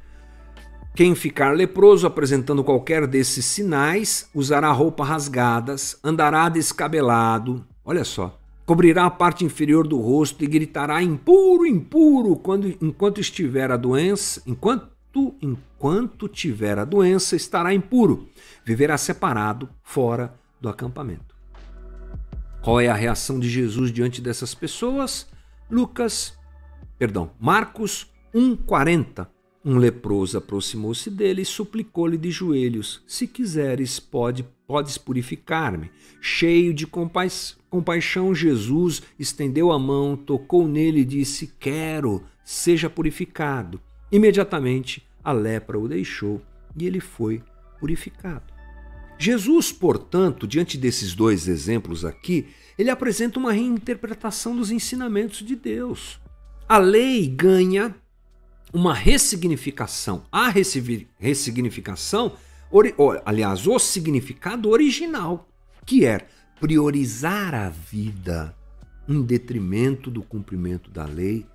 Quem 0.94 1.16
ficar 1.16 1.56
leproso 1.56 2.06
apresentando 2.06 2.62
qualquer 2.62 3.08
desses 3.08 3.44
sinais 3.46 4.30
usará 4.32 4.70
roupas 4.70 5.08
rasgadas, 5.08 5.98
andará 6.04 6.48
descabelado, 6.48 7.66
olha 7.84 8.04
só, 8.04 8.38
cobrirá 8.64 9.06
a 9.06 9.10
parte 9.10 9.44
inferior 9.44 9.88
do 9.88 9.98
rosto 9.98 10.44
e 10.44 10.46
gritará 10.46 11.02
impuro, 11.02 11.66
impuro, 11.66 12.36
quando, 12.36 12.68
enquanto 12.80 13.20
estiver 13.20 13.72
a 13.72 13.76
doença, 13.76 14.40
enquanto 14.46 14.94
enquanto 15.40 16.28
tiver 16.28 16.76
a 16.78 16.84
doença 16.84 17.36
estará 17.36 17.72
impuro, 17.74 18.28
viverá 18.64 18.96
separado 18.96 19.68
fora 19.82 20.34
do 20.60 20.68
acampamento. 20.68 21.34
Qual 22.62 22.80
é 22.80 22.88
a 22.88 22.94
reação 22.94 23.38
de 23.38 23.48
Jesus 23.48 23.92
diante 23.92 24.20
dessas 24.20 24.54
pessoas? 24.54 25.28
Lucas, 25.70 26.36
perdão, 26.98 27.30
Marcos 27.38 28.12
1:40 28.34 29.33
um 29.64 29.78
leproso 29.78 30.36
aproximou-se 30.36 31.08
dele 31.08 31.42
e 31.42 31.46
suplicou-lhe 31.46 32.18
de 32.18 32.30
joelhos: 32.30 33.02
Se 33.06 33.26
quiseres, 33.26 33.98
pode, 33.98 34.44
podes 34.66 34.98
purificar-me. 34.98 35.90
Cheio 36.20 36.74
de 36.74 36.86
compa 36.86 37.26
compaixão, 37.70 38.34
Jesus 38.34 39.02
estendeu 39.18 39.72
a 39.72 39.78
mão, 39.78 40.16
tocou 40.16 40.68
nele 40.68 41.00
e 41.00 41.04
disse: 41.04 41.54
Quero, 41.58 42.22
seja 42.44 42.90
purificado. 42.90 43.80
Imediatamente 44.12 45.04
a 45.24 45.32
lepra 45.32 45.78
o 45.78 45.88
deixou 45.88 46.42
e 46.76 46.86
ele 46.86 47.00
foi 47.00 47.42
purificado. 47.80 48.52
Jesus, 49.18 49.72
portanto, 49.72 50.46
diante 50.46 50.76
desses 50.76 51.14
dois 51.14 51.48
exemplos 51.48 52.04
aqui, 52.04 52.46
ele 52.76 52.90
apresenta 52.90 53.38
uma 53.38 53.52
reinterpretação 53.52 54.54
dos 54.54 54.70
ensinamentos 54.70 55.38
de 55.38 55.56
Deus. 55.56 56.20
A 56.68 56.78
lei 56.78 57.26
ganha 57.26 57.94
uma 58.74 58.92
ressignificação. 58.92 60.24
A 60.32 60.48
ressignificação, 61.18 62.32
aliás, 63.24 63.68
o 63.68 63.78
significado 63.78 64.68
original, 64.68 65.48
que 65.86 66.04
é 66.04 66.26
priorizar 66.60 67.54
a 67.54 67.70
vida 67.70 68.54
em 69.08 69.22
detrimento 69.22 70.10
do 70.10 70.22
cumprimento 70.22 70.90
da 70.90 71.04
lei, 71.04 71.46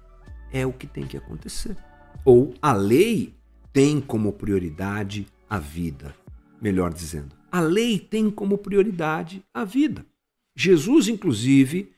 é 0.51 0.65
o 0.65 0.71
que 0.71 0.87
tem 0.87 1.05
que 1.05 1.17
acontecer. 1.17 1.75
Ou 2.23 2.53
a 2.61 2.71
lei 2.71 3.35
tem 3.73 3.99
como 3.99 4.31
prioridade 4.31 5.27
a 5.49 5.59
vida, 5.59 6.15
melhor 6.61 6.93
dizendo. 6.93 7.35
A 7.51 7.59
lei 7.59 7.99
tem 7.99 8.31
como 8.31 8.57
prioridade 8.57 9.43
a 9.53 9.65
vida. 9.65 10.05
Jesus, 10.55 11.09
inclusive, 11.09 11.91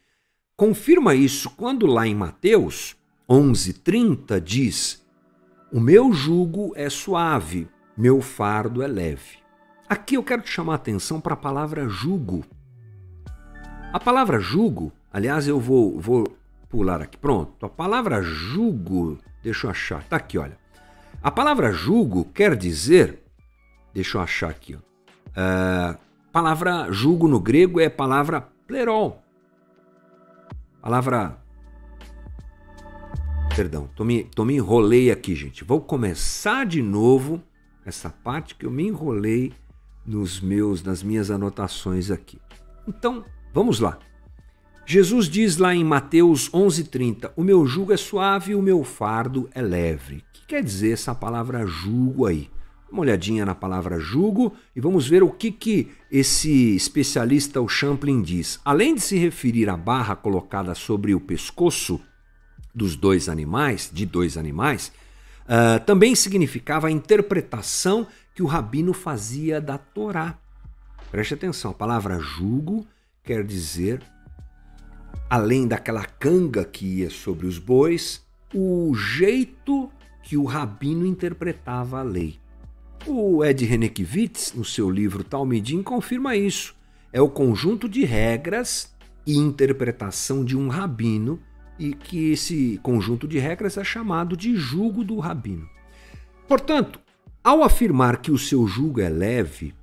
confirma 0.55 1.13
isso 1.13 1.49
quando 1.51 1.85
lá 1.85 2.07
em 2.07 2.15
Mateus 2.15 2.95
11:30 3.29 4.39
diz: 4.41 5.01
o 5.71 5.79
meu 5.79 6.11
jugo 6.11 6.73
é 6.75 6.89
suave, 6.89 7.67
meu 7.95 8.21
fardo 8.21 8.83
é 8.83 8.87
leve. 8.87 9.39
Aqui 9.87 10.15
eu 10.15 10.23
quero 10.23 10.41
te 10.41 10.49
chamar 10.49 10.73
a 10.73 10.75
atenção 10.75 11.19
para 11.21 11.33
a 11.33 11.37
palavra 11.37 11.87
jugo. 11.87 12.43
A 13.93 13.99
palavra 13.99 14.39
jugo, 14.39 14.91
aliás, 15.11 15.47
eu 15.47 15.59
vou, 15.59 15.99
vou 15.99 16.25
pular 16.69 17.01
aqui. 17.01 17.17
Pronto. 17.17 17.65
A 17.65 17.69
palavra 17.69 18.21
jugo, 18.21 19.17
deixa 19.43 19.67
eu 19.67 19.71
achar. 19.71 20.03
Tá 20.03 20.17
aqui, 20.17 20.37
olha. 20.37 20.57
A 21.21 21.29
palavra 21.29 21.71
jugo 21.71 22.25
quer 22.33 22.55
dizer, 22.55 23.21
deixa 23.93 24.17
eu 24.17 24.21
achar 24.21 24.49
aqui, 24.49 24.75
ó. 24.75 24.79
Uh, 25.31 25.97
palavra 26.31 26.91
jugo 26.91 27.27
no 27.27 27.39
grego 27.39 27.79
é 27.79 27.89
palavra 27.89 28.47
plerol. 28.67 29.21
Palavra 30.81 31.37
Perdão, 33.55 33.89
tô 33.95 34.05
me, 34.05 34.23
tô 34.23 34.45
me 34.45 34.55
enrolei 34.55 35.11
aqui, 35.11 35.35
gente. 35.35 35.65
Vou 35.65 35.81
começar 35.81 36.65
de 36.65 36.81
novo 36.81 37.43
essa 37.85 38.09
parte 38.09 38.55
que 38.55 38.65
eu 38.65 38.71
me 38.71 38.87
enrolei 38.87 39.51
nos 40.05 40.39
meus, 40.39 40.81
nas 40.81 41.03
minhas 41.03 41.29
anotações 41.29 42.09
aqui. 42.09 42.39
Então, 42.87 43.25
vamos 43.53 43.79
lá. 43.79 43.99
Jesus 44.85 45.27
diz 45.27 45.57
lá 45.57 45.75
em 45.75 45.83
Mateus 45.83 46.49
11:30: 46.53 47.33
"O 47.35 47.43
meu 47.43 47.65
jugo 47.67 47.91
é 47.91 47.97
suave 47.97 48.53
e 48.53 48.55
o 48.55 48.61
meu 48.61 48.85
fardo 48.85 49.49
é 49.53 49.61
leve". 49.61 50.17
O 50.17 50.23
que 50.33 50.45
quer 50.47 50.63
dizer 50.63 50.93
essa 50.93 51.13
palavra 51.13 51.67
jugo 51.67 52.25
aí? 52.25 52.49
Uma 52.89 53.01
olhadinha 53.01 53.45
na 53.45 53.55
palavra 53.55 53.99
jugo 53.99 54.53
e 54.75 54.81
vamos 54.81 55.07
ver 55.07 55.23
o 55.23 55.29
que 55.29 55.51
que 55.51 55.89
esse 56.09 56.75
especialista 56.75 57.61
o 57.61 57.67
Champlin 57.67 58.21
diz. 58.21 58.59
Além 58.65 58.95
de 58.95 59.01
se 59.01 59.17
referir 59.17 59.69
à 59.69 59.77
barra 59.77 60.15
colocada 60.15 60.73
sobre 60.73 61.13
o 61.13 61.19
pescoço 61.19 62.01
dos 62.73 62.95
dois 62.95 63.27
animais, 63.29 63.89
de 63.91 64.05
dois 64.05 64.37
animais, 64.37 64.91
uh, 65.45 65.83
também 65.85 66.15
significava 66.15 66.87
a 66.87 66.91
interpretação 66.91 68.07
que 68.33 68.41
o 68.41 68.47
rabino 68.47 68.93
fazia 68.93 69.59
da 69.59 69.77
Torá. 69.77 70.37
Preste 71.11 71.33
atenção, 71.33 71.71
a 71.71 71.73
palavra 71.73 72.19
jugo 72.19 72.87
quer 73.23 73.43
dizer 73.43 74.01
além 75.31 75.65
daquela 75.65 76.03
canga 76.03 76.65
que 76.65 76.85
ia 76.85 77.09
sobre 77.09 77.47
os 77.47 77.57
bois, 77.57 78.21
o 78.53 78.93
jeito 78.93 79.89
que 80.23 80.35
o 80.35 80.43
rabino 80.43 81.05
interpretava 81.05 81.99
a 81.99 82.03
lei. 82.03 82.37
O 83.07 83.41
Ed 83.41 83.63
Renekiewicz, 83.63 84.53
no 84.53 84.65
seu 84.65 84.89
livro 84.89 85.23
Talmidim, 85.23 85.81
confirma 85.81 86.35
isso. 86.35 86.75
É 87.13 87.21
o 87.21 87.29
conjunto 87.29 87.87
de 87.87 88.03
regras 88.03 88.93
e 89.25 89.37
interpretação 89.37 90.43
de 90.43 90.57
um 90.57 90.67
rabino 90.67 91.39
e 91.77 91.93
que 91.93 92.31
esse 92.31 92.79
conjunto 92.83 93.27
de 93.27 93.39
regras 93.39 93.77
é 93.77 93.83
chamado 93.83 94.37
de 94.37 94.55
jugo 94.55 95.03
do 95.03 95.19
rabino. 95.19 95.67
Portanto, 96.47 96.99
ao 97.43 97.63
afirmar 97.63 98.17
que 98.17 98.31
o 98.31 98.37
seu 98.37 98.67
jugo 98.67 99.01
é 99.01 99.09
leve, 99.09 99.73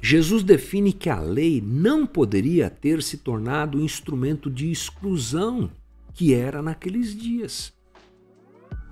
Jesus 0.00 0.42
define 0.42 0.92
que 0.92 1.10
a 1.10 1.18
lei 1.18 1.60
não 1.60 2.06
poderia 2.06 2.70
ter 2.70 3.02
se 3.02 3.18
tornado 3.18 3.78
um 3.78 3.84
instrumento 3.84 4.50
de 4.50 4.70
exclusão 4.70 5.70
que 6.14 6.32
era 6.32 6.62
naqueles 6.62 7.16
dias. 7.16 7.72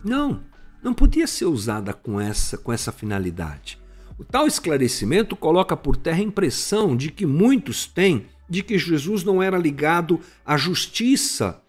Não, 0.05 0.43
não 0.83 0.93
podia 0.93 1.27
ser 1.27 1.47
usada 1.47 1.93
com 1.93 2.21
essa, 2.21 2.59
com 2.59 2.73
essa 2.73 2.91
finalidade. 2.91 3.79
O 4.19 4.25
tal 4.25 4.47
esclarecimento 4.47 5.35
coloca 5.35 5.77
por 5.77 5.97
terra 5.97 6.19
a 6.19 6.25
impressão 6.25 6.97
de 6.97 7.11
que 7.11 7.27
muitos 7.27 7.87
têm 7.87 8.27
de 8.49 8.63
que 8.63 8.79
Jesus 8.79 9.25
não 9.25 9.43
era 9.43 9.57
ligado 9.57 10.21
à 10.45 10.57
justiça 10.57 11.63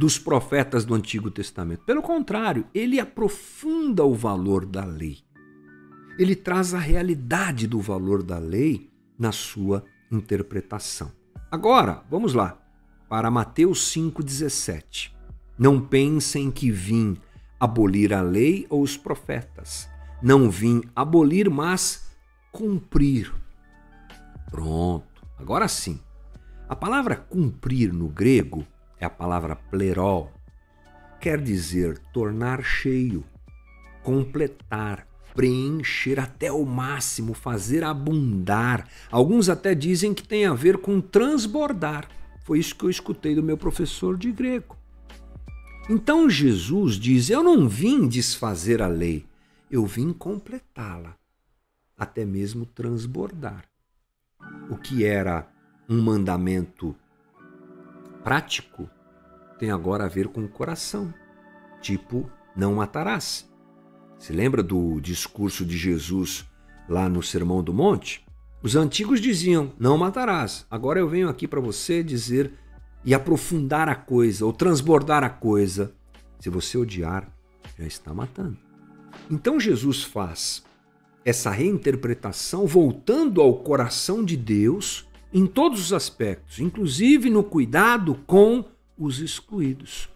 dos 0.00 0.18
profetas 0.18 0.84
do 0.84 0.94
Antigo 0.94 1.30
Testamento. 1.30 1.84
Pelo 1.84 2.02
contrário, 2.02 2.66
ele 2.74 2.98
aprofunda 2.98 4.04
o 4.04 4.14
valor 4.14 4.66
da 4.66 4.84
lei 4.84 5.18
ele 6.20 6.36
traz 6.36 6.74
a 6.74 6.78
realidade 6.78 7.66
do 7.66 7.80
valor 7.80 8.22
da 8.22 8.36
lei 8.36 8.90
na 9.18 9.32
sua 9.32 9.82
interpretação. 10.12 11.10
Agora, 11.50 12.04
vamos 12.10 12.34
lá, 12.34 12.58
para 13.08 13.30
Mateus 13.30 13.90
5,17. 13.90 15.12
Não 15.58 15.80
pensem 15.80 16.50
que 16.50 16.70
vim 16.70 17.16
abolir 17.58 18.12
a 18.12 18.20
lei 18.20 18.66
ou 18.68 18.82
os 18.82 18.98
profetas. 18.98 19.88
Não 20.22 20.50
vim 20.50 20.82
abolir, 20.94 21.48
mas 21.48 22.14
cumprir. 22.52 23.32
Pronto, 24.50 25.26
agora 25.38 25.68
sim. 25.68 25.98
A 26.68 26.76
palavra 26.76 27.16
cumprir 27.16 27.94
no 27.94 28.10
grego 28.10 28.66
é 29.00 29.06
a 29.06 29.10
palavra 29.10 29.56
plerol. 29.56 30.30
Quer 31.20 31.40
dizer 31.40 31.98
tornar 32.12 32.62
cheio, 32.62 33.24
completar, 34.02 35.06
preencher 35.34 36.18
até 36.20 36.52
o 36.52 36.64
máximo, 36.64 37.34
fazer 37.34 37.82
abundar. 37.82 38.86
Alguns 39.10 39.48
até 39.48 39.74
dizem 39.74 40.12
que 40.12 40.22
tem 40.22 40.46
a 40.46 40.54
ver 40.54 40.78
com 40.78 41.00
transbordar. 41.00 42.08
Foi 42.44 42.58
isso 42.58 42.74
que 42.74 42.84
eu 42.84 42.90
escutei 42.90 43.34
do 43.34 43.42
meu 43.42 43.56
professor 43.56 44.16
de 44.16 44.30
grego. 44.30 44.76
Então 45.88 46.28
Jesus 46.28 46.94
diz: 46.94 47.30
Eu 47.30 47.42
não 47.42 47.68
vim 47.68 48.06
desfazer 48.06 48.80
a 48.82 48.86
lei, 48.86 49.26
eu 49.70 49.86
vim 49.86 50.12
completá-la, 50.12 51.16
até 51.98 52.24
mesmo 52.24 52.64
transbordar. 52.64 53.64
O 54.70 54.76
que 54.76 55.04
era 55.04 55.48
um 55.88 56.00
mandamento 56.00 56.94
prático 58.22 58.88
tem 59.58 59.70
agora 59.70 60.04
a 60.04 60.08
ver 60.08 60.28
com 60.28 60.42
o 60.42 60.48
coração, 60.48 61.12
tipo, 61.80 62.30
não 62.56 62.74
matarás. 62.74 63.48
Se 64.18 64.32
lembra 64.32 64.62
do 64.62 65.00
discurso 65.00 65.64
de 65.64 65.76
Jesus 65.76 66.46
lá 66.88 67.08
no 67.08 67.22
Sermão 67.22 67.62
do 67.62 67.72
Monte? 67.72 68.24
Os 68.62 68.76
antigos 68.76 69.20
diziam: 69.20 69.72
Não 69.78 69.96
matarás. 69.96 70.66
Agora 70.70 70.98
eu 70.98 71.08
venho 71.08 71.28
aqui 71.28 71.48
para 71.48 71.60
você 71.60 72.02
dizer 72.02 72.52
e 73.04 73.14
aprofundar 73.14 73.88
a 73.88 73.94
coisa, 73.94 74.44
ou 74.44 74.52
transbordar 74.52 75.24
a 75.24 75.30
coisa. 75.30 75.94
Se 76.38 76.50
você 76.50 76.76
odiar, 76.76 77.30
já 77.78 77.86
está 77.86 78.12
matando. 78.12 78.58
Então 79.30 79.58
Jesus 79.58 80.02
faz 80.02 80.62
essa 81.24 81.50
reinterpretação 81.50 82.66
voltando 82.66 83.40
ao 83.40 83.54
coração 83.58 84.24
de 84.24 84.36
Deus 84.36 85.06
em 85.32 85.46
todos 85.46 85.80
os 85.80 85.92
aspectos, 85.92 86.58
inclusive 86.58 87.30
no 87.30 87.42
cuidado 87.42 88.14
com 88.26 88.64
os 88.98 89.20
excluídos. 89.20 90.08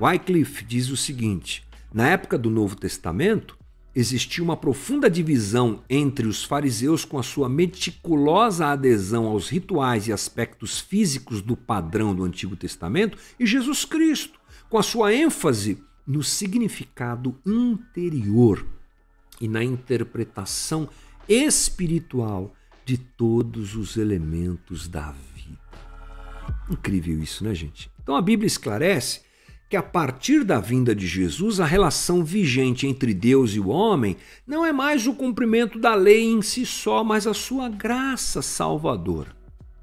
Wycliffe 0.00 0.64
diz 0.64 0.90
o 0.90 0.96
seguinte: 0.96 1.66
na 1.92 2.08
época 2.08 2.38
do 2.38 2.50
Novo 2.50 2.76
Testamento, 2.76 3.58
existia 3.94 4.44
uma 4.44 4.56
profunda 4.56 5.10
divisão 5.10 5.82
entre 5.90 6.26
os 6.26 6.44
fariseus 6.44 7.04
com 7.04 7.18
a 7.18 7.22
sua 7.22 7.48
meticulosa 7.48 8.66
adesão 8.66 9.26
aos 9.26 9.48
rituais 9.48 10.06
e 10.06 10.12
aspectos 10.12 10.78
físicos 10.78 11.42
do 11.42 11.56
padrão 11.56 12.14
do 12.14 12.24
Antigo 12.24 12.54
Testamento 12.54 13.18
e 13.40 13.46
Jesus 13.46 13.84
Cristo, 13.84 14.38
com 14.70 14.78
a 14.78 14.82
sua 14.82 15.12
ênfase 15.12 15.82
no 16.06 16.22
significado 16.22 17.36
interior 17.44 18.64
e 19.40 19.48
na 19.48 19.64
interpretação 19.64 20.88
espiritual 21.28 22.54
de 22.88 22.96
todos 22.96 23.76
os 23.76 23.98
elementos 23.98 24.88
da 24.88 25.14
vida. 25.34 25.58
Incrível 26.70 27.22
isso, 27.22 27.44
né, 27.44 27.54
gente? 27.54 27.90
Então 28.02 28.16
a 28.16 28.22
Bíblia 28.22 28.46
esclarece 28.46 29.20
que 29.68 29.76
a 29.76 29.82
partir 29.82 30.42
da 30.42 30.58
vinda 30.58 30.94
de 30.94 31.06
Jesus, 31.06 31.60
a 31.60 31.66
relação 31.66 32.24
vigente 32.24 32.86
entre 32.86 33.12
Deus 33.12 33.50
e 33.50 33.60
o 33.60 33.68
homem 33.68 34.16
não 34.46 34.64
é 34.64 34.72
mais 34.72 35.06
o 35.06 35.12
cumprimento 35.12 35.78
da 35.78 35.94
lei 35.94 36.24
em 36.24 36.40
si 36.40 36.64
só, 36.64 37.04
mas 37.04 37.26
a 37.26 37.34
sua 37.34 37.68
graça 37.68 38.40
salvadora. 38.40 39.36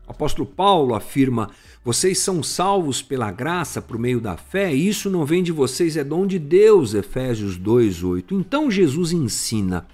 O 0.08 0.12
apóstolo 0.12 0.48
Paulo 0.48 0.96
afirma: 0.96 1.52
vocês 1.84 2.18
são 2.18 2.42
salvos 2.42 3.04
pela 3.04 3.32
graça 3.32 3.84
por 3.84 4.00
meio 4.00 4.20
da 4.20 4.36
fé, 4.36 4.74
e 4.74 4.88
isso 4.88 5.12
não 5.12 5.24
vem 5.24 5.44
de 5.44 5.52
vocês, 5.52 5.96
é 5.96 6.04
dom 6.04 6.26
de 6.26 6.40
Deus. 6.40 6.96
Efésios 6.96 7.56
2:8. 7.56 8.32
Então 8.32 8.72
Jesus 8.72 9.12
ensina 9.12 9.86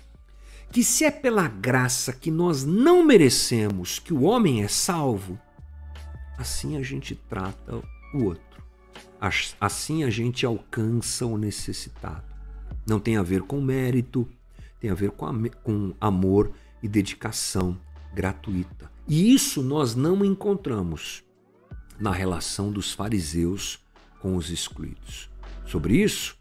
que 0.71 0.83
se 0.83 1.03
é 1.03 1.11
pela 1.11 1.47
graça 1.47 2.13
que 2.13 2.31
nós 2.31 2.63
não 2.63 3.03
merecemos 3.03 3.99
que 3.99 4.13
o 4.13 4.23
homem 4.23 4.63
é 4.63 4.67
salvo, 4.67 5.37
assim 6.37 6.77
a 6.77 6.81
gente 6.81 7.13
trata 7.13 7.81
o 8.13 8.23
outro. 8.23 8.63
Assim 9.59 10.03
a 10.03 10.09
gente 10.09 10.45
alcança 10.45 11.25
o 11.25 11.37
necessitado. 11.37 12.23
Não 12.87 12.99
tem 12.99 13.17
a 13.17 13.21
ver 13.21 13.43
com 13.43 13.61
mérito, 13.61 14.27
tem 14.79 14.89
a 14.89 14.95
ver 14.95 15.11
com, 15.11 15.93
amor 15.99 16.51
e 16.81 16.87
dedicação 16.87 17.77
gratuita. 18.13 18.89
E 19.07 19.33
isso 19.33 19.61
nós 19.61 19.93
não 19.93 20.25
encontramos 20.25 21.23
na 21.99 22.11
relação 22.11 22.71
dos 22.71 22.93
fariseus 22.93 23.79
com 24.19 24.35
os 24.35 24.49
excluídos. 24.49 25.29
Sobre 25.67 26.01
isso, 26.01 26.35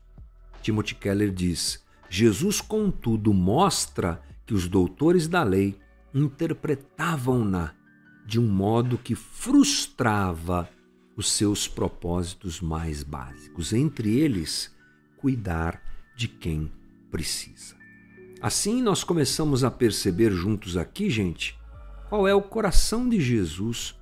Timothy 0.62 0.94
Keller 0.94 1.30
diz: 1.30 1.84
Jesus, 2.10 2.60
contudo, 2.60 3.32
mostra 3.32 4.20
que 4.44 4.52
os 4.52 4.66
doutores 4.66 5.28
da 5.28 5.44
lei 5.44 5.78
interpretavam-na 6.12 7.72
de 8.26 8.40
um 8.40 8.48
modo 8.48 8.98
que 8.98 9.14
frustrava 9.14 10.68
os 11.16 11.30
seus 11.30 11.68
propósitos 11.68 12.60
mais 12.60 13.04
básicos, 13.04 13.72
entre 13.72 14.18
eles, 14.18 14.74
cuidar 15.18 15.80
de 16.16 16.26
quem 16.26 16.72
precisa. 17.10 17.76
Assim, 18.42 18.82
nós 18.82 19.04
começamos 19.04 19.62
a 19.62 19.70
perceber 19.70 20.32
juntos 20.32 20.76
aqui, 20.76 21.08
gente, 21.10 21.56
qual 22.08 22.26
é 22.26 22.34
o 22.34 22.42
coração 22.42 23.08
de 23.08 23.20
Jesus 23.20 23.94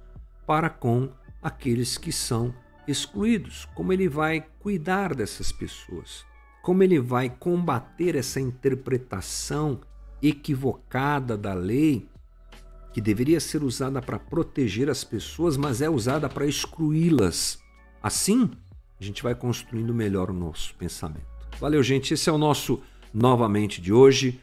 para 0.47 0.71
com 0.71 1.11
aqueles 1.42 1.99
que 1.99 2.11
são 2.11 2.55
excluídos, 2.87 3.66
como 3.75 3.92
ele 3.92 4.09
vai 4.09 4.47
cuidar 4.61 5.14
dessas 5.14 5.53
pessoas, 5.53 6.25
como 6.62 6.83
ele 6.83 6.99
vai 7.01 7.31
combater 7.31 8.16
essa 8.16 8.40
interpretação 8.40 9.81
equivocada 10.23 11.37
da 11.37 11.55
lei 11.55 12.09
que 12.92 13.01
deveria 13.01 13.38
ser 13.38 13.62
usada 13.62 14.03
para 14.03 14.18
proteger 14.18 14.90
as 14.90 15.05
pessoas, 15.05 15.57
mas 15.57 15.81
é 15.81 15.88
usada 15.88 16.29
para 16.29 16.47
excluí-las. 16.47 17.62
Assim, 18.03 18.51
a 19.01 19.05
gente 19.05 19.23
vai 19.23 19.35
construindo 19.35 19.94
melhor 19.94 20.31
o 20.31 20.35
nosso 20.35 20.75
pensamento. 20.75 21.27
Valeu, 21.61 21.83
gente. 21.83 22.14
Esse 22.14 22.29
é 22.29 22.33
o 22.33 22.38
nosso 22.38 22.83
novamente 23.12 23.81
de 23.81 23.92
hoje. 23.92 24.40